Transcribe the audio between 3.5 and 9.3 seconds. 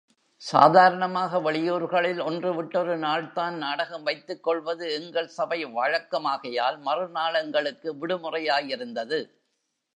நாடகம் வைத்துக்கொள்வது எங்கள் சபை வழக்கமாகையால், மறுநாள் எங்களுக்கு விடுமுறையாயிருந்தது.